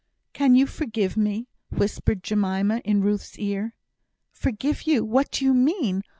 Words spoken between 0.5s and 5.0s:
you forgive me?" whispered Jemima in Ruth's ear. "Forgive